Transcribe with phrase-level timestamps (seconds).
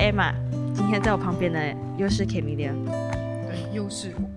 [0.00, 0.32] Emma，
[0.74, 2.72] 今天在我旁边的又是 Camilla。
[2.86, 4.30] 对，又是我。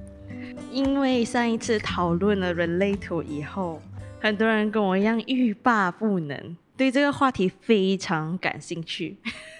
[0.70, 3.82] 因为上一次讨论了人类图以后，
[4.20, 9.15] 很多人跟我一样欲罢不能，对这个话题非常感兴趣，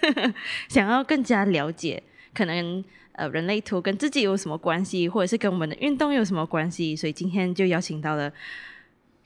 [0.68, 8.30] 想要更加了解，可能呃人类图跟自己有什么关系，或者是跟我们的运动有什么关系，所以今天就邀请到了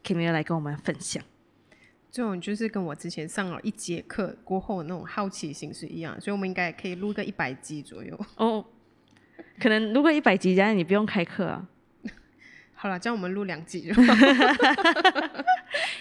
[0.06, 1.24] Camilla 来跟我们分享。
[2.10, 8.20] 这种就是跟我之前上了一节课过后那种好奇心是一样，所以我们应该可以录个一百集左右。
[8.38, 8.66] 哦，
[9.60, 11.68] 可能录个一百集这样，你不用开课啊。
[12.74, 13.92] 好了，这样我们录两集。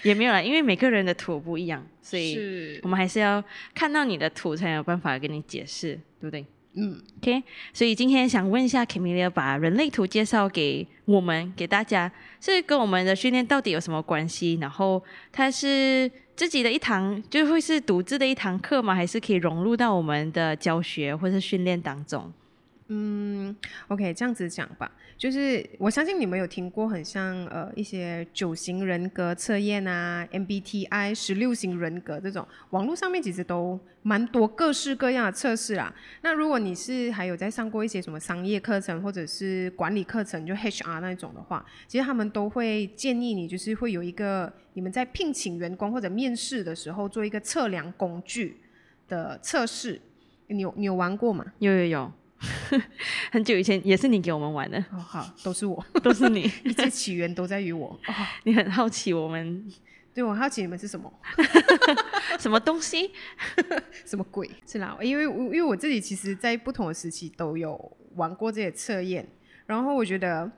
[0.03, 3.43] 也没有啦，因为每个人的图不一样，所以我们还是要
[3.75, 6.45] 看到你的图才有办法跟你解释，对不对？
[6.73, 14.59] 嗯，OK，所以今天想问一下 Camilla，把人类图介绍给我们，给大家，是跟我们的训练到底有什么关系？
[14.61, 18.93] 然后它是自己的一堂，就会是独自的一堂课吗？
[18.93, 22.31] 还是可以融入到我们的教学或是训练当中？
[22.89, 23.53] 嗯
[23.89, 35.93] ，OK，这样子讲吧，就是我相信你们有听过很像呃一些九型人格测验啊，MBTI 十六型人格这种，网络上面其实都蛮多各式各样的测试啦。
[36.21, 48.61] 那如果你是还有在上过一些什么商业课程或者是管理课程，就 HR 那种的话，其实他们都会建议你，就是会有一个你们在聘请员工或者面试的时候做一个测量工具
[49.09, 49.99] 的测试。
[50.47, 51.45] 你有你有玩过吗？
[51.59, 52.11] 有有有。
[53.31, 54.77] 很久以前也是你给我们玩的。
[54.91, 57.87] 哦，好，都是我，都是你， 一切起源都在于我。
[58.07, 58.13] 哦。
[58.43, 59.65] 你很好奇我们，
[60.13, 61.11] 对我好奇你们是什么，
[62.39, 63.11] 什么东西，
[64.05, 64.49] 什么鬼？
[64.67, 69.27] 是啦，因为因为我自己其实在不同的时期都有玩过这些测验，
[69.65, 70.51] 然后我觉得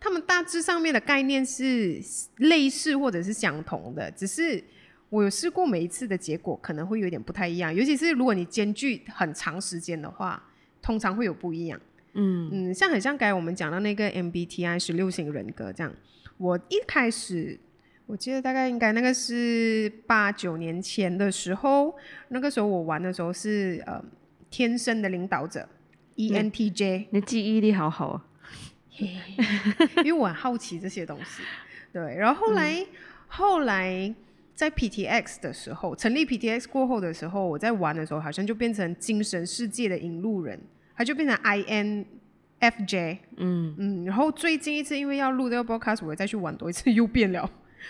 [0.00, 2.00] 他们大致上面的概念是
[2.36, 4.64] 类似或者是相同的，只是
[5.10, 10.42] 我有试过每一次的结果可能会有点不太一样，尤其是如果你间距很长时间的话。
[10.80, 11.80] 通常会有不一样，
[12.14, 12.48] 嗯。
[12.52, 15.92] 嗯，像很像刚才我们讲到那个 MBTI 十六型人格这样，
[16.36, 17.58] 我一开始
[18.06, 21.94] 我记得大概应该那个是八九年前的时候，
[22.28, 24.02] 那个时候我玩的时候是呃
[24.50, 25.68] 天生的领导者
[26.16, 28.08] ENTJ，你记忆力好好。
[28.08, 28.24] 啊，
[30.04, 31.42] 因为我很好奇这些东西，
[31.92, 32.86] 对，然后后来
[33.28, 34.14] 后来。
[34.58, 40.60] 在 PTX 的时候，成立 PTX 过后的时候，我在玩的时候，好像就变成精神世界的引路人，
[40.96, 43.72] 他就变成 INFJ，嗯。
[43.78, 47.48] 嗯，然后最近一次因为要录这个 broadcast，我再去玩多一次， 又变了，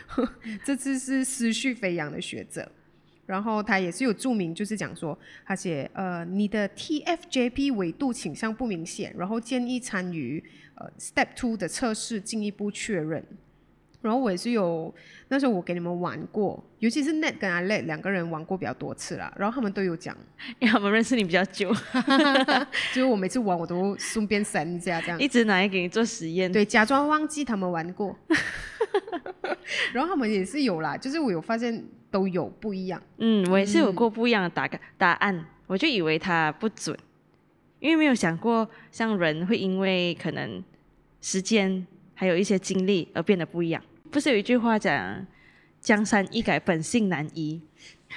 [0.63, 2.71] 这次是思绪飞扬的学者，
[3.25, 13.25] 然后他也是有注明，就是讲说，他写呃你的 TFJP 纬度倾向不明显，然后建议参与呃 Step Two 的测试，进一步确认。
[14.01, 14.95] 然后我也是有，
[15.27, 19.33] 那时候我给你们玩过，尤其是 Net 跟 Alex 两个人玩过比较多次啦。
[19.37, 20.17] 然后他们都有讲，
[20.61, 21.75] 因为他们认识你比较久，
[22.95, 28.17] 就是我每次玩我都顺便删一下这样，一直拿来给你做实验，对，假装忘记他们玩过。
[29.93, 33.03] 然后他们也是有啦，就是我有发现都有不一样。
[33.17, 36.97] 嗯，我也是有过不一样的答答案，我就以为它不准，
[37.81, 40.63] 因为没有想过像人会因为可能
[41.21, 41.85] 时间。
[42.19, 43.81] 还有一些经历而变得不一样，
[44.11, 45.25] 不是有一句话讲
[45.81, 47.63] “江山易改，本性难移”？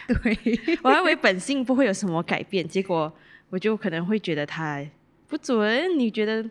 [0.08, 0.36] 对
[0.82, 3.14] 我还以为本性不会有什么改变，结果
[3.52, 4.84] 我就可能会觉得它
[5.28, 6.00] 不准。
[6.00, 6.44] 你觉得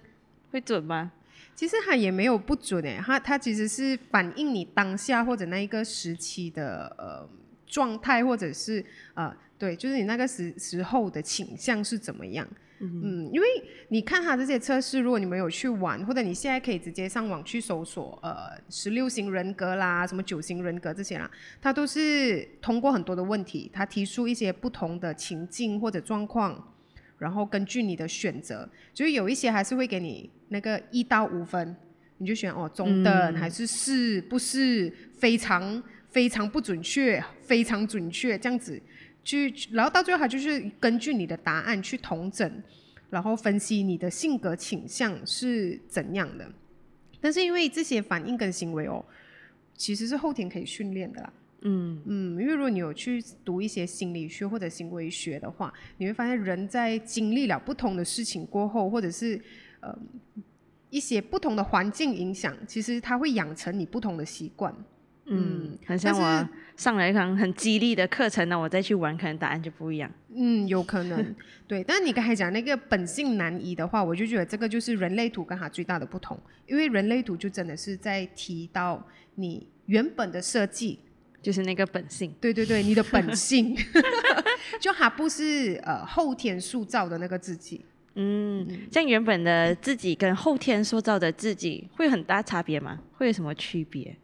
[0.52, 1.10] 会准吗？
[1.56, 7.28] 其实它也没有不准诶，它它其实是反映你当下或者那一个时期的呃
[7.66, 8.84] 状态，或者是
[9.14, 12.46] 呃对，就是你那个时时候的倾向是怎么样。
[12.82, 13.46] 嗯，因为
[13.88, 21.30] 你看他这些测试，如果你没有去玩，或者你现在可以直接上网去搜索，呃，十六型人格啦，什么九型人格这些啦，
[21.60, 26.72] 它都是通过很多的问题，他提出一些不同的情境或者状况，
[27.18, 31.76] 然后根据你的选择，就是有一些还是会给你那个一到五分，
[32.16, 38.80] 你就选哦中等还是是不是非常非常不准确，非常准确这样子。
[39.22, 42.62] 去，然后到最后，他就是根据你的答案去同整，
[43.10, 46.50] 然后分析你的性格倾向是怎样的。
[47.20, 49.04] 但是因为这些反应跟行为哦，
[49.74, 51.32] 其实是后天可以训练的啦。
[51.62, 59.38] 嗯嗯，因为如果你有去读一些心理学或者行为学的话，你会发现人在经历了不同的事情过后，或者是
[59.80, 59.94] 呃
[60.88, 64.74] 一些不同的环境影响，其实它会养成你不同的习惯。
[65.32, 70.10] 嗯，很像我上了一堂很激励的课程，那我再去玩，可能答案就不一样。
[70.34, 71.34] 嗯，有可能，
[71.68, 71.84] 对。
[71.84, 76.36] 但是你刚才讲那个本性难移的话，我就觉得这个就是人类图跟它最大的不同，
[76.66, 79.06] 因为人类图就真的是在提到
[79.36, 80.98] 你原本的设计，
[81.40, 82.34] 就是那个本性。
[82.40, 83.76] 对对对，你的本性。
[84.80, 87.84] 就他不是呃后天塑造的那个自己。
[88.14, 92.98] 嗯，像原本的自己跟后天塑造的自己会很大差别吗？
[93.12, 94.16] 会有什么区别？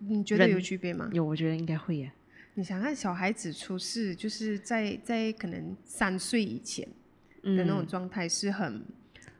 [0.00, 1.08] 你觉得有区别吗？
[1.12, 2.10] 有，我觉得应该会耶。
[2.54, 6.86] 你想看小孩子出世，就是在在可能三岁以前
[7.42, 8.82] 的那种状态是很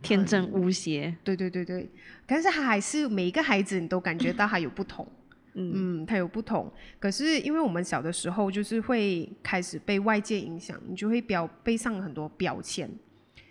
[0.01, 1.17] 天真无邪。
[1.25, 1.89] 对对对对，
[2.27, 5.07] 但是他还是每一个孩子，你都感觉到他有不同。
[5.55, 6.73] 嗯，他有不同。
[7.01, 12.89] 可是因为我们小的时候，就是会开始被外界影响，你就会标背上很多标签。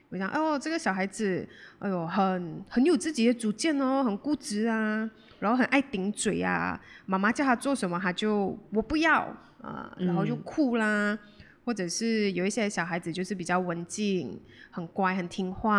[0.10, 1.48] 我想，哦，这个小孩子，
[1.78, 5.08] 哎呦，很很有自己的主见哦，很固执啊，
[5.40, 6.80] 然后很爱顶嘴啊。
[7.06, 9.22] 妈妈叫他做什么，他就我不要
[9.62, 11.18] 啊，然后就哭啦。
[11.64, 14.42] 或者是有一些小孩子就是比较文静，
[14.72, 15.78] 很乖，很听话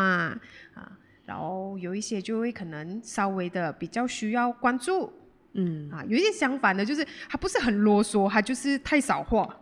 [0.75, 0.97] 啊。
[1.25, 5.13] 然后有一些就会可能稍微的比较需要关注，
[5.55, 9.59] 嗯啊，有一些相反的，就是他不是很啰嗦，他就是太少话。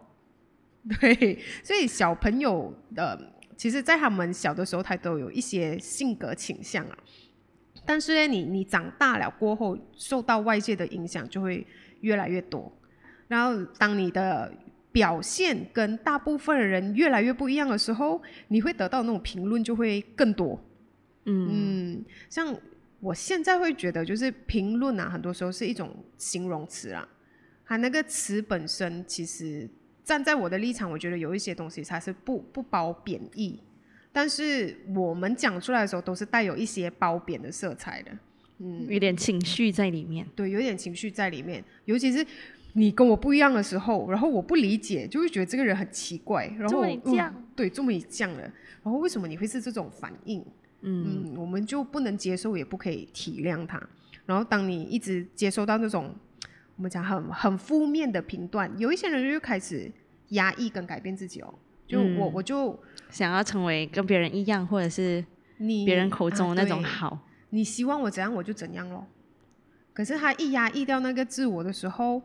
[1.01, 3.33] 对，所以小朋友的。
[3.59, 6.97] 其实，在他们小的时候，他都有一些性格倾向啊。
[7.85, 11.67] 但是呢，你你长大了过后，受到外界的影响就会
[12.03, 12.73] 越来越多。
[13.27, 14.53] 然后，当你的
[14.93, 20.63] 表现跟大部分人越来越不一样的时候，你会得到那种评论就会更多。
[21.25, 22.55] 嗯，像
[23.01, 27.09] 我现在会觉得，就是评论啊，很多时候是一种形容词啊，
[27.67, 29.69] 它那个词本身其实。
[30.09, 33.61] 站在我的立场，我觉得有一些东西它是不不褒贬义，
[34.11, 38.11] 但是我们讲出来的时候都是带有一些褒贬的色彩的，
[38.57, 40.27] 嗯，有点情绪在里面。
[40.35, 42.27] 对，有点情绪在里面，尤其是
[42.73, 46.83] 你跟我不一样的时候，然后我不理解，就会觉得这个人很奇怪，然后
[47.55, 48.41] 对，这么一犟了，
[48.83, 50.43] 然后为什么你会是这种反应？
[50.81, 53.79] 嗯，我们就不能接受，也不可以体谅他。
[54.25, 56.15] 然后当你一直接收到那种。
[56.79, 59.91] 我们讲很很负面的评断，有一些人就开始
[60.29, 61.53] 压抑跟改变自己哦。
[61.89, 62.79] 就我我就
[63.11, 65.25] 想要成为跟别人一样，或者是
[65.57, 67.19] 你别人口中的那种好。
[67.51, 69.05] 你希望我怎样我就怎样咯。
[69.93, 72.23] 可是他一压抑掉那个自我的时候，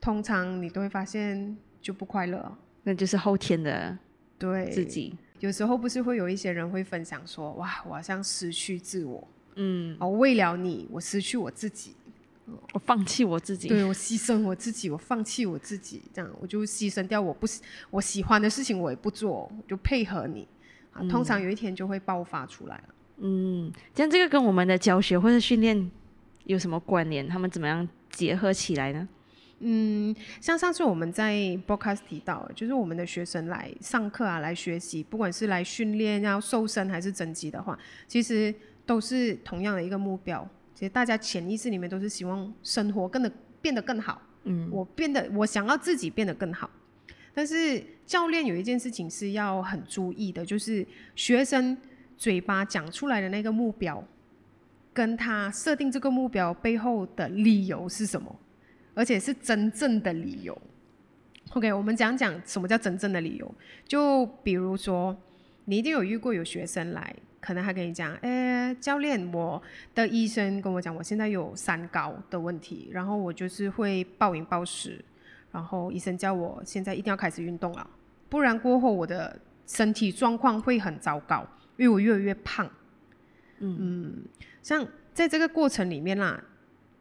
[0.00, 2.58] 通常你都会发现就不快乐。
[2.82, 3.96] 那就是后天的
[4.36, 5.16] 对自己。
[5.38, 11.94] 有时候不是会有一些人会分享说：“哇，我好像失去自我。”嗯，哦，为了你，我失去我自己。
[12.72, 17.46] 我放弃我自己，对我牺牲我自己，我放弃我自己，这样我就牺牲掉我不
[17.90, 20.46] 我喜欢的事情，我也不做，我就配合你
[20.92, 21.02] 啊。
[21.08, 22.84] 通常有一天就会爆发出来了。
[23.18, 25.90] 嗯，像这个跟我们的教学或者训练
[26.44, 27.26] 有什么关联？
[27.26, 29.08] 他们怎么样结合起来呢？
[29.60, 31.34] 嗯，像上次我们在
[31.66, 38.54] broadcast 提到，就是我们的学生来上课啊，来学习，不管是来训练要瘦身还是增肌的话，其实
[38.84, 40.46] 都是同样的一个目标。
[40.74, 43.30] 其实大家潜意识里面都是希望生活更的
[43.62, 46.68] 变得更好，嗯，我变得我想要自己变得更好，
[47.32, 50.84] 但是教练有一件事情是要很注意的，就是
[51.14, 51.76] 学生
[52.16, 54.02] 嘴巴讲出来的那个目标，
[54.92, 58.36] 跟他设定这个目标背后的理由是什么，
[58.94, 60.60] 而且是真正的理由。
[61.52, 63.54] OK，我们讲讲什么叫真正的理由，
[63.86, 65.16] 就比如说
[65.66, 67.14] 你一定有遇过有学生来。
[67.44, 69.62] 可能还跟你讲，哎，教练，我
[69.94, 75.04] 的医生跟我讲，我现在有三高的问题，然后我就是会暴饮暴食，
[75.52, 77.86] 然后医生叫我现在一定要开始运动了，
[78.30, 81.46] 不然过后我的身体状况会很糟糕，
[81.76, 82.66] 因为我越来越胖。
[83.58, 84.24] 嗯，
[84.62, 86.42] 像在这个过程里面啦，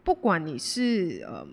[0.04, 1.48] 不管你是呃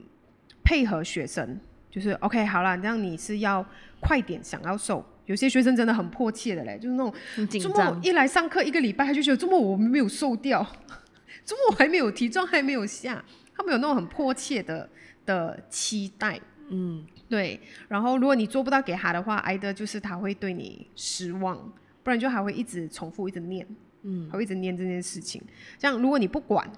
[0.65, 3.65] 配合学生，就是 OK 好了，让你是要
[4.01, 5.05] 快点想要瘦。
[5.27, 7.15] 有些学生真的很迫切的嘞，就是那种，
[7.61, 10.61] 周末一来上课一个礼拜，他就觉得周末我没有瘦掉，
[11.45, 13.25] 周末我还没有体重还没有下，
[13.57, 14.89] 他们有那种很迫切的
[15.25, 17.61] 的期待，嗯，对。
[17.89, 21.57] 然后如果你做不到给他的话，挨的就是他会对你失望，
[22.03, 23.67] 不然就还会一直重复一直念，
[24.03, 25.41] 嗯，会一直念这件事情。
[25.79, 26.69] 这样如果你不管，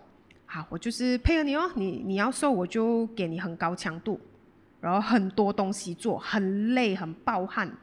[0.45, 4.21] 好，我就是配合你哦，你你要瘦我就给你很高强度，
[4.81, 7.75] 然后很多东西做，很累很暴汗。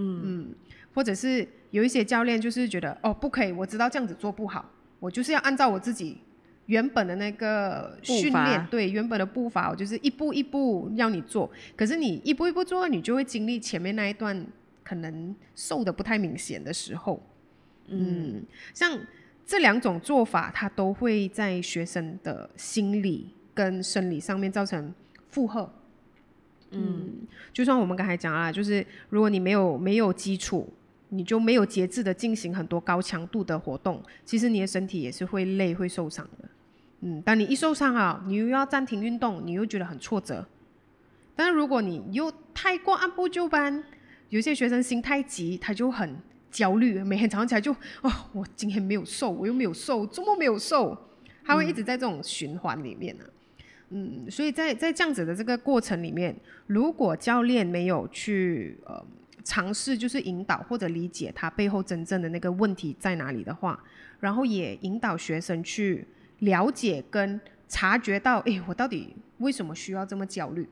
[0.00, 0.54] 嗯嗯，
[0.94, 6.18] 或者是有一些教练就是觉得哦不可以，我知道这样子做不好，我就是要按照我自己
[6.66, 11.50] 原本的那个训练，对原本的步伐，我就是一步一步要你做。
[11.76, 14.46] 可是你一步一步做，你就会经历前面那一段
[14.84, 17.22] 可能瘦的不太明显的时候。
[17.88, 18.42] 嗯，
[18.74, 18.98] 像
[19.46, 24.92] 这两种做法，它都会在学生的心理跟生理上面造成
[25.30, 25.72] 负荷。
[26.70, 30.72] 嗯，就像我们刚才讲啊，就是如果你没有没有基础，
[31.08, 36.48] 你就没有节制的进行很多高强度的活动，其实你的身体也是会累会受伤的。
[37.00, 40.46] 嗯，当你一受伤啊，你又要暂停运动，你又觉得很挫折。
[41.34, 43.84] 但是如果你又太过按部就班，
[44.28, 46.16] 有些学生心太急，他就很
[46.50, 47.72] 焦虑，每天早上起来就
[48.02, 50.96] 哦，我今天没有瘦，我又没有瘦，周末没有瘦，
[51.44, 53.24] 他会一直在这种循环里面呢。
[53.26, 53.32] 嗯，
[54.30, 59.02] 所以在在这样子的这个过程里面，如果教练没有去呃
[59.42, 63.82] 尝试就是引导或者理解他背后真正的那个问题在哪里的话，
[64.20, 66.06] 然后也引导学生去
[66.40, 70.68] 了解跟察觉到，哎，我到底为什么需要这么焦虑？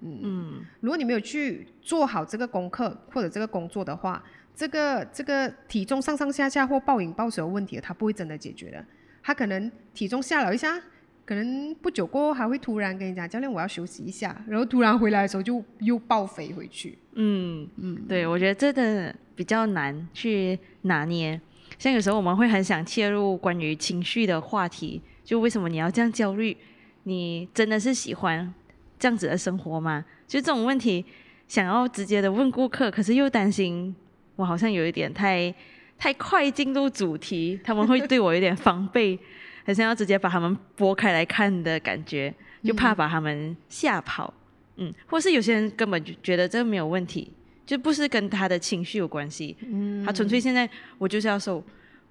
[0.00, 4.22] 嗯，如果你没有去做好这个功课或者这个工作的话，
[4.54, 8.84] 这个这个体重上上下下或暴饮暴食的问题，它不会真的解决的。
[9.22, 10.80] 他可能体重下了一下，
[11.26, 16.96] 可能不久过后还会突然跟你讲，教练我要休息一下，然后突然回来的时候就又爆肥回去。
[17.14, 21.38] 嗯嗯，对，我觉得真的比较难去拿捏。
[21.78, 26.56] 像有时候我们会很想切入关于情绪的话题，就为什么你要这样焦虑？
[27.02, 28.54] 你真的是喜欢？
[28.98, 30.04] 这样子的生活吗？
[30.26, 31.04] 就这种问题，
[31.48, 33.94] 想要直接的问顾客，可是又担心
[34.36, 35.52] 我好像有一点太
[35.98, 39.18] 太快进入主题，他们会对我有点防备，
[39.66, 42.32] 很想要直接把他们拨开来看的感觉，
[42.62, 44.32] 就怕把他们吓跑。
[44.76, 47.32] 嗯，或是有些人根本就觉得这个没有问题，
[47.66, 49.56] 就不是跟他的情绪有关系。
[49.60, 50.68] 嗯，他纯粹现在
[50.98, 51.62] 我就是要瘦，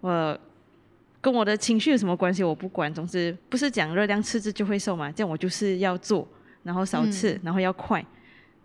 [0.01, 0.39] 我
[1.21, 2.43] 跟我的情绪有什么关系？
[2.43, 6.27] 我不管，总之不是讲热量赤字就会瘦嘛，这样我就是要做。
[6.63, 8.03] 然后少次，然后要快，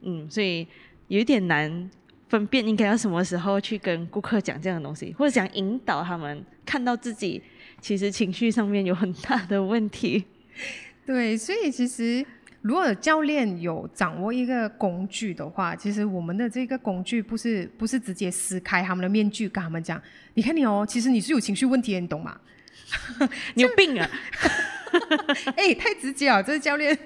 [0.00, 0.66] 嗯，所以
[1.09, 1.90] 有一点难
[2.30, 7.42] 分辨应该要什么时候去跟顾客讲这样的东西，或者想引导他们看到自己
[7.81, 10.25] 其实情绪上面有很大的问题。
[11.07, 12.25] 对，所以其实
[12.63, 20.01] 如果教练有掌握一个工具的话，其实我们的这个工具不是不是直接撕开他们的面具，跟他们讲，
[20.35, 22.39] 你看你哦，其实你是有情绪问题，你懂吗？
[23.55, 24.09] 你有病啊！
[25.57, 26.97] 哎，太直接了，这是教练。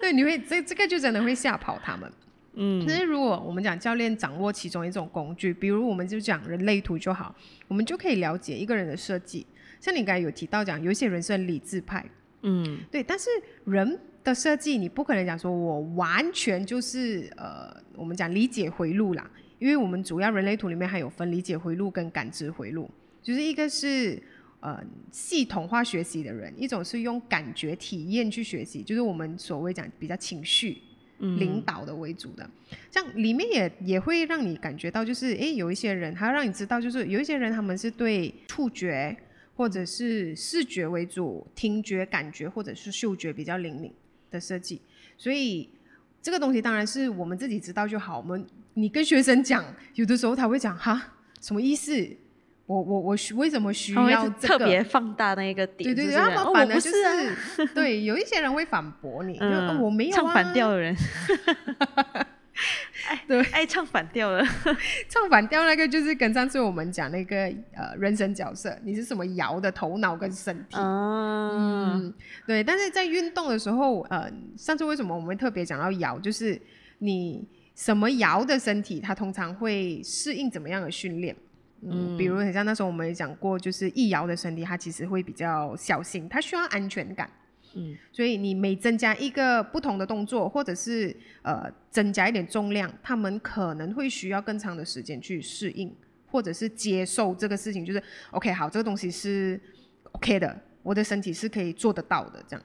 [0.00, 2.10] 对，你会这这个就真的会吓跑他们。
[2.54, 7.34] 嗯，但是如果我们讲教练掌握其中一种工具，比如我们就讲人类图就好，
[7.66, 9.46] 我们就可以了解一个人的设计。
[9.82, 12.02] 像你刚才有提到讲，有一些人是理智派，
[12.42, 13.02] 嗯，对。
[13.02, 13.28] 但是
[13.66, 22.88] 人的设计，你不可能讲说我完全就是呃，我们讲理解回路啦，因为我们主要人类图里面还有分理解回路跟感知回路，
[23.20, 24.22] 就是一个是。
[24.64, 30.78] 呃，系统化学习的人，一种是用感觉体验去学习，就是我们所谓讲比较情绪
[31.18, 32.48] 领导的为主的。
[32.88, 39.16] 这样里面也也会让你感觉到，就是诶，有一些人，他要让你知道，就是有一些人他们是对触觉
[39.54, 43.92] 或者是视觉为主，听觉、感觉或者是嗅觉比较灵敏
[44.30, 44.80] 的设计。
[45.16, 45.68] 所以
[46.20, 48.18] 这个东西当然是我们自己知道就好。
[48.18, 52.08] 我们你跟学生讲，有的时候他会讲哈，什么意思？
[52.64, 55.94] 我我我需为什么需要特别放大那一个点？
[55.94, 59.36] 对对对，他们反的就是对，有一些人会反驳你，
[59.80, 60.96] 我没有唱反调的人，
[63.26, 64.44] 对，爱唱反调了，
[65.08, 67.36] 唱反调那个就是跟上次我们讲那个
[67.74, 70.76] 呃人生角色，你是什么摇的头脑跟身体？
[70.76, 72.12] 嗯，
[72.46, 72.62] 对。
[72.62, 76.60] 但是在运动的时候，呃，上次为什么我们特别讲到摇，就是
[76.98, 81.34] 你什么摇的身体，它通常会适应怎么样的训练？
[81.84, 87.28] 嗯，比如很像那时候我们也讲过，就是易摇的身体，它其实会比较小心，它需要安全感。
[87.74, 95.94] 嗯，所以你每增加一个不同的动作，或者是呃增加一点重量，他们可能会需要更长的时间去适应，
[96.26, 99.60] 或者是接受这个事情，就是 OK，好，这个东西是
[100.12, 102.64] OK 的，我的身体是可以做得到的，这样。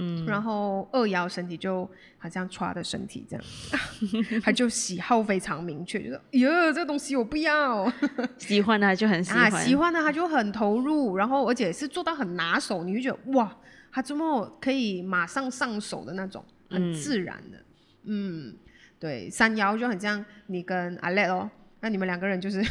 [0.00, 1.88] 嗯，然后二幺身体就
[2.18, 3.44] 好像抓的身体这样，
[4.44, 7.92] 他就喜好非常明确，就说哟，这个东西我不要。
[8.38, 13.56] 喜欢的他就很喜欢，喜欢的他就很投入，然后而且是做到很拿手，你会觉得哇，
[13.90, 17.64] 他周末可以马上上手的那种，很自然的。
[18.04, 18.56] 嗯，
[18.98, 22.64] 对，三幺就很像你跟阿 let 哦，那你们两个人就是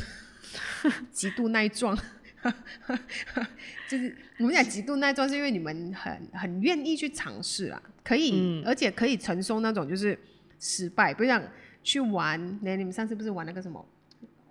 [1.12, 1.98] 极度耐撞。
[3.90, 10.18] 就是我们讲极度耐撞，是因为你们很很愿意去尝试啊，可以，而且可以承受那种就是
[10.60, 11.42] 失败，不像
[11.84, 12.60] 去玩。
[12.62, 13.86] 那你们上次不是玩那个什么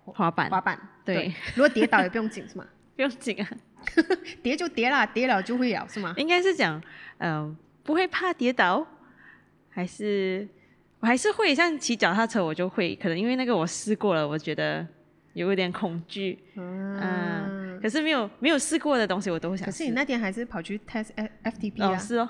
[0.05, 0.49] 滑板？
[0.49, 2.67] 滑板对，如果跌倒也不用紧是吗？
[2.95, 3.49] 不用紧啊，
[4.43, 6.13] 跌就跌了，跌了就会了是吗？
[6.17, 6.81] 应该是讲，
[7.19, 8.85] 嗯，不会怕跌倒，
[9.69, 10.47] 还是
[10.99, 14.85] 我还是会像骑脚踏车，我就会，可能因为那个我试过了，我觉得
[15.33, 17.56] 有一点恐惧，嗯。
[17.81, 19.65] 可是没有没有试过的东西，我都会想。
[19.65, 21.07] 可是你那天还是跑去 test
[21.43, 21.97] FTP 啊？
[21.97, 22.29] 是哦，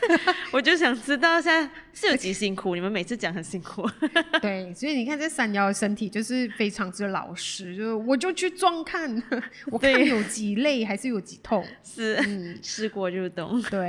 [0.52, 2.74] 我就想知道现在是有几辛苦。
[2.74, 3.88] 你们每次讲很辛苦。
[4.40, 9.22] 对，所以你看这三幺的身体就是非常之老实，就是我就去撞看，
[9.66, 11.64] 我看有几累还是有几痛。
[11.82, 13.60] 是，嗯，试过就懂。
[13.62, 13.88] 对，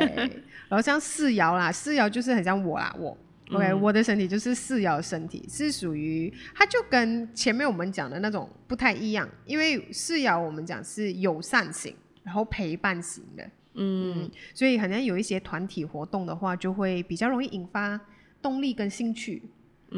[0.67, 3.17] 然后像四爻啦，四爻就是很像我啦，我
[3.51, 17.99] OK，我的身体就是四爻身体，是属于它就跟前面我们讲的那种不太一样，因为四爻我们讲是友善型，然后陪伴型的，嗯，所以好像有一些团体活动的话，就会比较容易引发
[18.39, 19.41] 动力跟兴趣。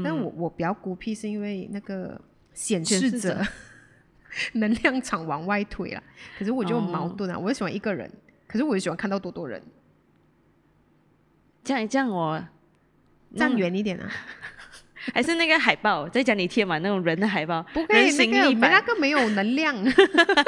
[0.02, 2.20] 但我我比较孤僻，是因为那个
[2.54, 3.46] 显示者
[4.54, 6.02] 能量场往外推了，
[6.40, 8.10] 可是我就矛盾啊，我就喜欢一个人，
[8.48, 9.62] 可是我也喜欢看到多多人。
[11.66, 12.42] 这样这样我。
[13.36, 14.12] 站远一点啊！
[15.14, 19.76] 还是那个海报，在家里贴满那种人的海报，不可以那个没那个没有能量。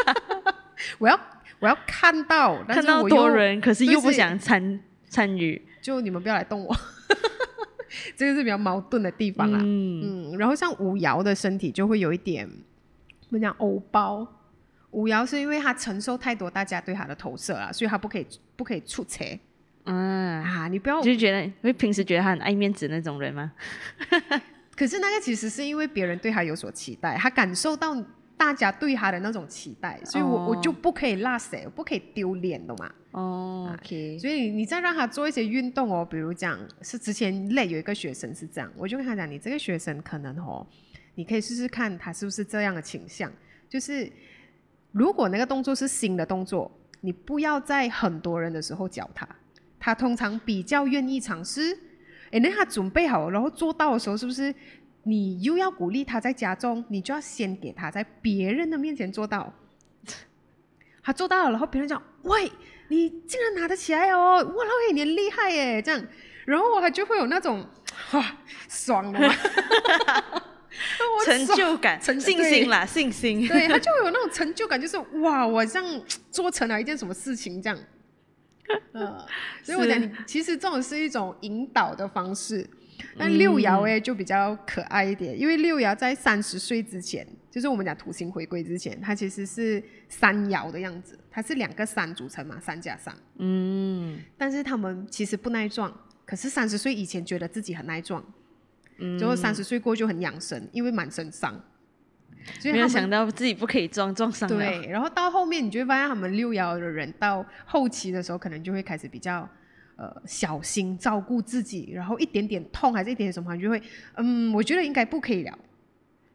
[1.00, 1.20] 我要
[1.60, 6.76] 我要看到看到多人，可是又不想参参与，就你们不要来动我。
[8.16, 9.60] 这个是比较矛盾的地方啊。
[9.64, 14.28] 嗯，然后像五瑶的身体就会有一点，我们讲欧包。
[14.92, 19.26] 五瑶是因为他承受太多大家对他的投射啊，所以他不可以不可以出车。
[19.86, 23.52] 嗯啊，你不要就觉得，因为平时觉得他很爱面子那种人吗？
[24.76, 27.96] 可是那个其实是因为别人对他有所期待，他感受到
[28.36, 32.92] 大家对他的那种期待，所以我我就不可以落谁，不可以丢脸的嘛。
[33.12, 34.18] 哦，OK。
[34.18, 40.66] 所以你再让他做一些运动哦，比如讲是之前累有一个学生是这样，我就跟他讲，你这个学生可能哦，
[41.16, 43.32] 你可以试试看他是不是这样的倾向，
[43.70, 44.12] 就是
[44.92, 46.72] 如果那个动作是新的动作，
[47.02, 49.28] 你不要在很多人的时候教他。
[49.86, 51.78] 他通常比较愿意尝试，
[52.32, 54.56] 哎，那他准备好然后做到的时候，是不是
[55.04, 59.54] 你又要鼓励他在家中，你就要先给他在别人的面前做到。
[61.04, 62.50] 他做到了，然后别人讲：“喂，
[62.88, 64.38] 你竟然拿得起来哦！
[64.38, 66.02] 哇，老黑你厉害耶！”这样，
[66.46, 67.68] 然后他就会有那种
[68.14, 68.38] 哇
[68.70, 69.20] 爽的，
[71.26, 73.46] 成就感、信心啦，信心。
[73.50, 77.78] 对他就会有那种成就感，就是哇，我这样做成了一件什么事情这样。
[78.94, 79.18] 嗯，
[79.62, 82.70] 所以我讲，其实这种是一种引导的方式。
[83.18, 93.14] 但六爻哎就比较可爱一点，因为六爻在三十岁之前，就是我们讲土星回归之前，它其实是三爻的样子，它是两个三组成嘛，三加三。
[93.38, 95.94] 嗯，但是他们其实不耐撞，
[96.26, 98.24] 可是三十岁以前觉得自己很耐撞，
[98.98, 101.62] 嗯，最后三十岁过就很养生，因为满身伤。
[102.64, 109.48] 没有想到自己不可以撞撞伤对，然后到后面你就会发现，他们六爻的人到后期的时候，可能就会开始比较
[109.96, 113.82] 呃小心照顾自己，然后一点点痛还是一点点什么，就会
[114.16, 115.58] 嗯，我觉得应该不可以了，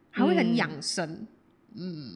[0.09, 1.27] 还会很养生。
[1.75, 2.13] 嗯，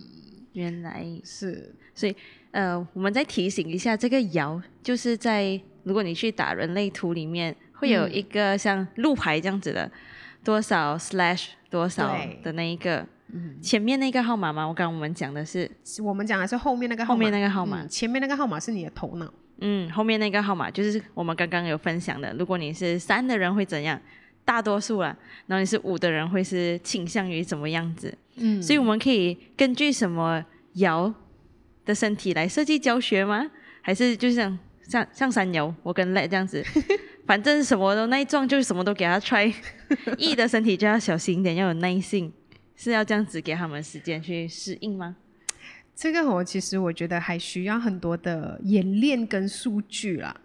[0.53, 1.05] 原来。
[1.23, 2.15] 是，所以
[2.51, 9.91] 呃，我们再提醒一下，这个爻就是在如果你去打人类图里面，会有一个像路牌这样子的，
[10.43, 13.07] 多少 slash 多少的那一个。
[13.61, 14.65] 前面那个号码吗？
[14.65, 15.69] 我刚刚我们讲的是，
[16.03, 17.15] 我们讲的是后面那个号码。
[17.15, 19.33] 后面那个号码，前面那个号码是你的头脑。
[19.59, 22.33] 嗯，后面那个号码就是我们刚刚有分享的。
[22.37, 23.99] 如果你是三的人会怎样？
[24.45, 25.15] 大多数啦，
[25.47, 28.13] 然后你是五的人会是倾向于什么样子？
[28.35, 30.43] 嗯，所以我们可以根据什么
[30.75, 31.13] 爻
[31.85, 33.49] 的身体来设计教学吗？
[33.79, 36.61] 还是就像像像三爻，我跟赖这样子，
[37.25, 39.53] 反正什么都耐撞，就是什么都给他 try。
[40.17, 42.29] E 的身体就要小心一点，要有耐性。
[42.75, 45.15] 是要这样子给他们时间去适应吗？
[45.95, 50.35] 这个我其实我觉得还需要很多的演练跟数据啦，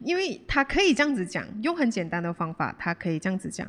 [0.00, 3.66] 因为他可以这样子讲，用很简单的方法，他可以这样子讲，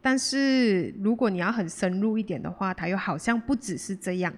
[0.00, 4.32] 但是如果你要很深入一点的话，他又好像不只是这样，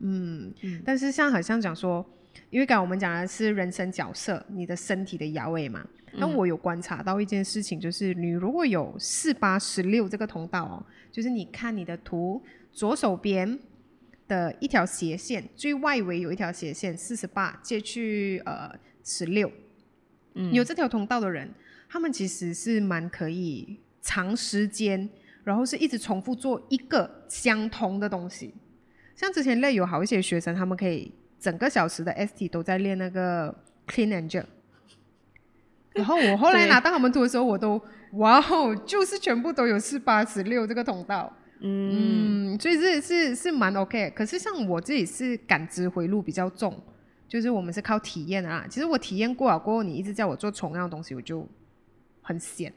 [0.00, 0.52] 嗯，
[0.84, 2.04] 但是像好像讲说，
[2.50, 5.82] 因为刚我们讲的是人生角色，你的身体的摇尾嘛，
[6.16, 10.84] 那我有观察到一件事情，就是你如果有四八十六这个通道哦。
[11.10, 13.56] 就是你看你的图，左手边
[14.26, 18.68] 的一条斜线，最外围有一条斜线，四十八接去呃
[19.04, 19.48] 十六，
[20.34, 21.48] 嗯，有这条通道的人，
[21.88, 25.08] 他们其实是蛮可以长时间，
[25.44, 28.52] 然后是一直重复做一个相同的东西。
[29.14, 33.54] 像之前类有好一些学生，他们可以整个小时的 ST 都在练那个
[33.86, 34.46] Clean and Jerk，
[36.02, 37.80] 然后我后来拿到他们图的时候，我都。
[38.14, 44.08] 哇哦，就是全部都有四八十六这个通道，嗯，所以是是是蛮 OK。
[44.14, 46.80] 可是像我自己是感知回路比较重，
[47.26, 48.64] 就是我们是靠体验啊。
[48.70, 51.44] 其实我体验过了过后，你一直叫我做同样的东西，我就
[52.22, 52.72] 很闲，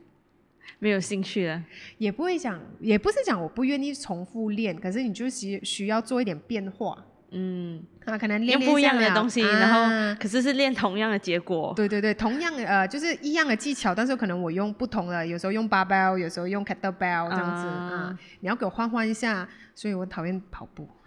[0.79, 1.63] 没有兴趣了。
[1.99, 7.05] 也不会讲，也不是讲我不愿意重复练，可是你就需需要做一点变化。
[7.31, 11.73] 嗯，啊，可能练不一样的东西，然后可是是练同样的结果。
[11.75, 18.17] 对对对，同样呃，就是一样的技巧，但是可能我用不同的，有时候用 barbell，有时候用 kettlebell 这样子啊。
[18.39, 20.87] 你要给我换换一下，所以我讨厌跑步。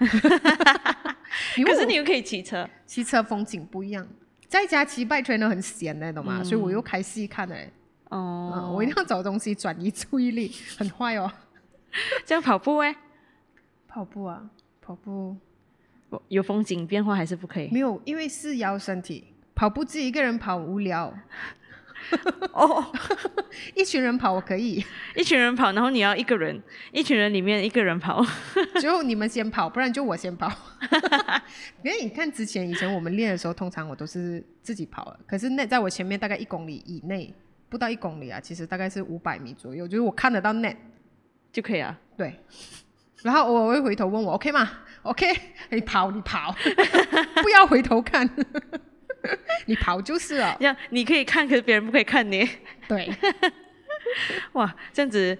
[1.64, 4.06] 可是你又可以骑车，骑车风景不一样。
[4.46, 6.42] 在家骑 bike trainer 很闲的，懂吗？
[6.44, 7.56] 所以我又开戏看了。
[8.10, 11.30] 哦，我一定要找东西转移注意力，很坏哦。
[12.26, 12.94] 这样跑步哎？
[13.86, 14.42] 跑步啊，
[14.82, 15.36] 跑步，
[16.28, 17.68] 有风景变化还是不可以？
[17.72, 21.12] 没有，因为是腰身体，跑步自己一个人跑无聊。
[22.52, 22.82] 哦，
[23.76, 24.82] 一群人跑我可以，
[25.14, 26.60] 一群人跑，然后你要一个人，
[26.92, 28.24] 一群人里面一个人跑，
[28.80, 30.50] 就你们先跑，不然就我先跑。
[31.84, 37.32] 因为你看之前以前我们练的时候，通常我都是自己跑了可是那在我前面大概一公里以内，
[37.68, 40.76] 不到一公里啊，其实大概是五百米左右，就是我看得到 net
[41.52, 41.96] 就可以啊。
[42.16, 42.34] 对，
[43.22, 44.70] 然后我会回头问我 OK 吗
[45.02, 45.26] ？OK，
[45.70, 46.54] 你跑你跑，
[47.42, 48.28] 不要回头看。
[49.66, 52.48] 你跑就是了，这样你可以看，可是别人不可以看你。
[52.88, 53.10] 对，
[54.52, 55.36] 哇，这样子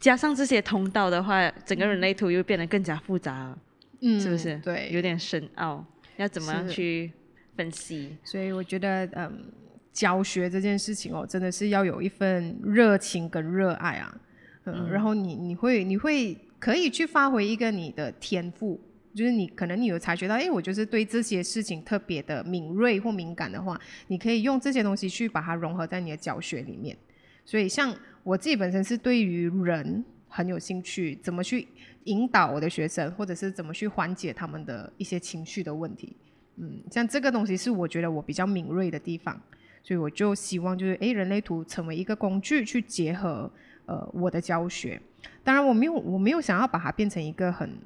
[0.00, 3.58] 加上这些通道的话，整个人类图又变得更加复杂了，
[4.00, 4.56] 嗯，是不是？
[4.64, 5.84] 对，有点深奥，
[6.16, 7.12] 要怎么样去
[7.54, 8.16] 分析？
[8.24, 9.52] 所以我觉得，嗯，
[9.92, 14.16] 教学这件事情哦，真的是要有一份热情跟热爱啊，
[14.64, 18.80] 嗯，然后你你会你会可以去发挥一个你的天赋。
[19.14, 26.94] 就是你可能你有察觉到，哎，我就是对这些事情特别的敏锐或敏感的话，你可以用这些东西去把它融合在你的教学里面。
[27.42, 31.66] 所以像我自己本身是对于人很有兴趣，怎么去
[32.04, 36.14] 引导我的学生，或者是怎么去缓解他们的一些情绪的问题。
[36.56, 39.40] 嗯，像这个东西是我觉得我比较敏锐的地方，
[39.82, 43.50] 所以我就希望就是，哎，人类图成为一个工具去结合
[43.86, 45.00] 呃我的教学。
[45.42, 47.76] 当然我没有我没有想要把它变成一个很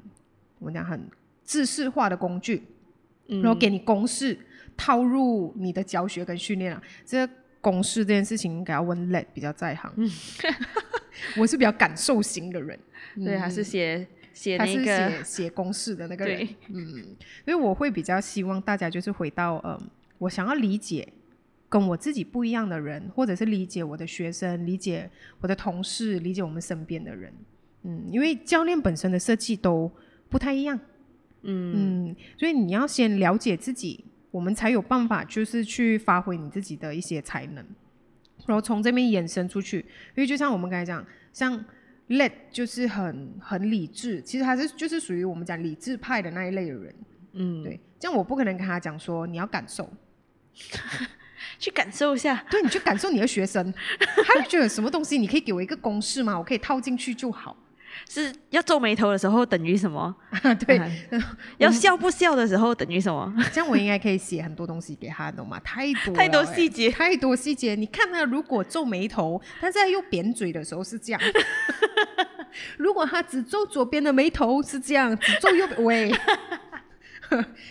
[0.59, 1.09] 我们讲很。
[1.43, 2.63] 知识化的工具，
[3.27, 4.39] 然后给你公式
[4.77, 6.81] 套入你的教学跟训练啊。
[7.05, 7.29] 这
[7.61, 9.93] 公式这件事情，应该要问 Let 比较在行。
[11.37, 12.79] 我是比较感受型的人，
[13.25, 16.49] 对，还是写写那个写写公式的那个人。
[16.69, 21.13] 嗯，因为我会比较希望大家就是回到嗯，我想要理解
[21.71, 25.09] 跟我自己不一样的人，或者是理解我的学生，理解
[25.41, 27.33] 我的同事，理解我们身边的人。
[27.85, 29.91] 嗯，因为教练本身的设计都
[30.29, 30.79] 不太一样。
[31.43, 37.65] 嗯所以你要先了解自己，我们才有办法就是去发挥你自己的一些才能，
[38.47, 39.79] 然后从这边延伸出去。
[39.79, 41.03] 因为就像我们刚才讲，
[41.33, 41.65] 像
[42.09, 46.95] Let 就是很很理智，其实他是就是属于我们讲理智派的那一类的人。
[47.33, 49.89] 嗯，对，这样我不可能跟他讲说你要感受，
[51.61, 53.73] 去感受一下，对你去感受你的学生，
[54.27, 56.37] 他就觉得什么东西你可以给我一个公式吗？
[56.37, 57.57] 我可以套进去就好。
[58.09, 60.15] 是要皱眉头的时候等于什么？
[60.67, 60.81] 对，
[61.59, 63.33] 要笑不笑的时候等于什么？
[63.53, 65.61] 这样我应该可以写很多东西给他，懂吗？
[65.61, 67.75] 太多太多细节，太多细节。
[67.75, 71.21] 你看他如果皱眉头，但是他又扁嘴的时候是这样；
[72.79, 76.11] 如果他只皱左边的眉头是这样，只皱右边，喂，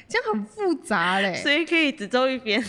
[0.08, 1.34] 这样很复杂嘞。
[1.36, 2.64] 所以可以只皱一边？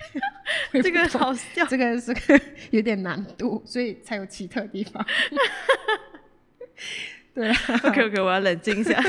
[0.82, 5.04] 这个好笑，这个是个有点难度，所以才有奇特的地方。
[7.34, 7.50] 对
[7.84, 9.00] ，OK OK，我要冷静一下。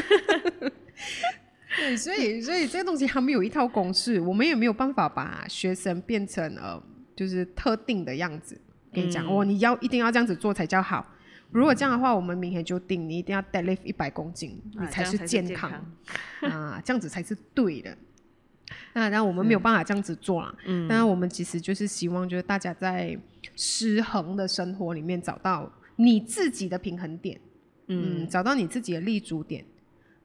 [1.78, 6.82] 对，所以所以这个东西他们有一套公式，我们也没有办法把学生变成呃，
[7.16, 8.60] 就是特定的样子。
[8.94, 11.06] 跟你讲哦，你要一定要这样子做才叫好。
[11.50, 15.72] 如果这样的话，我们明天就定你一定要 deadlift 一百公斤，你才是健康
[16.42, 17.98] 啊，这样子才是对的。
[18.94, 20.54] 那然我们没有办法这样子做啦。
[20.66, 20.88] 嗯。
[20.88, 23.18] 当然，我们其实就是希望，就是大家在
[23.56, 25.72] 失衡的生活里面找到。
[25.98, 27.40] 你自己的平衡点，
[27.86, 29.64] 嗯，找到你自己的立足点，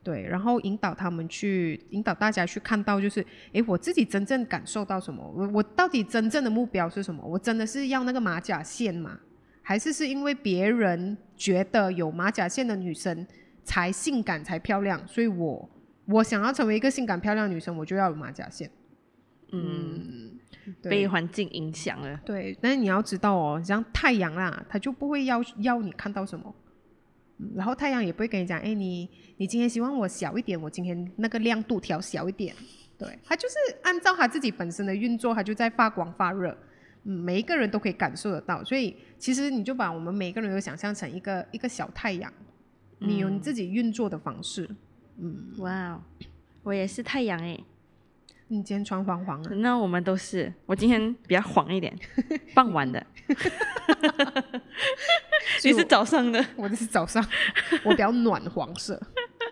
[0.02, 3.20] 对，然后引导他们去，引导大家去看到，就是，
[3.52, 5.22] 哎，我自己真正感受到什么？
[5.36, 7.22] 我我到底真正的目标是什么？
[7.26, 9.18] 我真的是要那个马甲线吗？
[9.60, 13.26] 还是是因为别人觉得有马甲线的女生
[13.62, 15.68] 才性感才漂亮，所以我
[16.06, 18.70] 我想要成为一个性感漂亮女生，我就要有马甲线，
[19.52, 20.38] 嗯。
[20.82, 26.52] 被环境影响了，对，但是你要知道哦，像太阳啦，它就不会要要你看到什么，
[27.54, 32.52] 然后太阳也不会跟你讲，哎，你你今天希望我小一点，我今天那个亮度调小一点，
[32.98, 36.50] 对，它就是按照它自己本身的运作，它就在发光发热，
[37.04, 42.32] 嗯，每一个人都可以感受得到，所以其实你就把我们每个人都想象成一个一个小太阳，
[42.98, 44.76] 你有你自己运作的方式，嗯，
[45.58, 46.00] 哇，
[46.62, 47.58] 我也是太阳哎。
[48.48, 50.52] 你今天穿黄黄的，那我们都是。
[50.66, 51.92] 我今天比较黄一点，
[52.54, 53.04] 傍晚的。
[55.64, 57.24] 你是早上的，我的是早上，
[57.82, 59.00] 我比较暖黄色。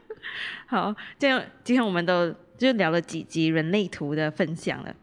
[0.67, 4.95] 好，这样今天我们都就聊了几集人类图的分享了。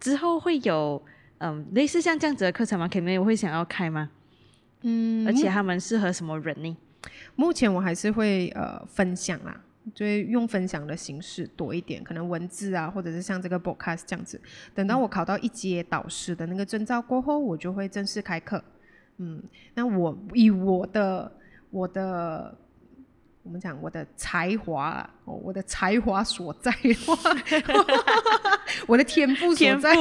[0.00, 1.00] 之后会有
[1.38, 2.88] 嗯类似像这样子的课程吗？
[2.88, 4.10] 肯定会想要开吗？
[4.82, 6.76] 嗯，而且他们适合什么人呢？
[7.36, 9.60] 目前我还是会呃分享啦。
[9.94, 14.40] 就会用分享的形式多一点，可能文字啊，或者是像这个 broadcast 这样子。
[14.74, 18.62] 等到我考到一阶导师的那个证照过后，我就会正式开课。
[19.18, 19.42] 嗯，
[19.74, 21.32] 那我以我的
[21.70, 22.56] 我的
[23.42, 26.72] 我们讲我的才华哦，我的才华所在，
[28.86, 29.94] 我的天赋所在，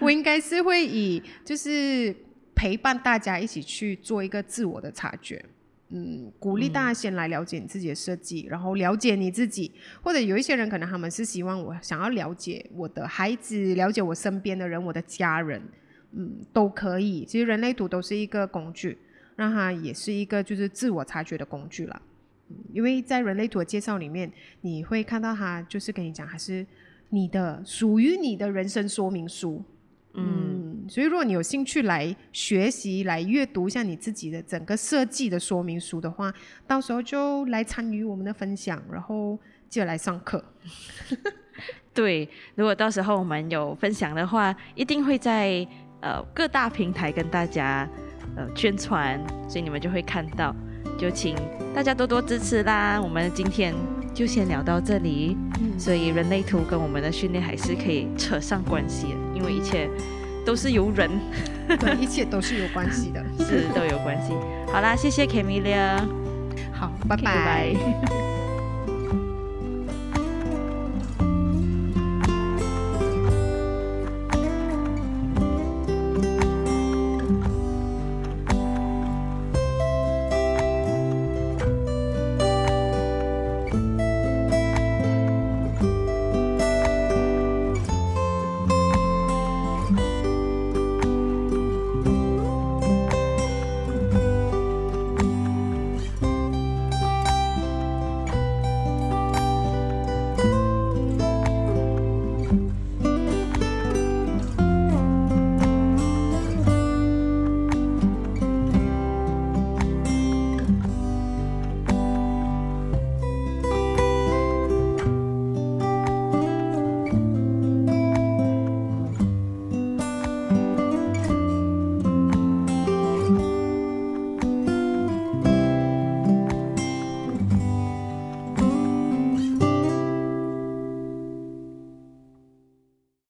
[0.00, 2.14] 我应该是会以就是
[2.54, 5.44] 陪伴大家一起去做一个自我的察觉。
[5.92, 9.72] 嗯，鼓励大家先来了解你自己的设计，然后了解你自己，
[10.02, 15.60] 或者有一些人可能他们是希望我想要了解我的孩子，了解我身边的人，我的家人，
[16.12, 17.24] 嗯，都可以。
[17.24, 18.96] 其实人类图都是一个工具，
[19.34, 22.02] 让它也是一个就是自我察觉的工具了。
[22.50, 26.64] 嗯，因为在人类图的介绍里面，你会看到它就是跟你讲，还是
[27.08, 29.64] 你的属于你的人生说明书。
[30.14, 30.49] 嗯，
[30.90, 36.34] 所以如果你有兴趣来学习、来阅读一下你自己的整个设计的说明书的话，
[36.66, 40.44] 到时候就来参与我们的分享，然后记得来上课。
[41.94, 45.64] 对，如果到时候我们有分享的话，一定会在
[46.00, 47.88] 呃各大平台跟大家
[48.36, 49.16] 呃宣传，
[49.48, 50.52] 所以你们就会看到。
[50.98, 51.34] 就请
[51.74, 53.00] 大家多多支持啦！
[53.00, 53.74] 我们今天
[54.12, 55.36] 就先聊到这里。
[55.78, 59.88] 所以人类图跟我们的训练还是可以扯上关系的，因为一切
[60.50, 61.08] 都是由人，
[61.78, 64.32] 对，一切都是有关系的， 是都有关系。
[64.72, 66.00] 好啦，谢谢 Camilla，
[66.72, 68.29] 好，拜拜。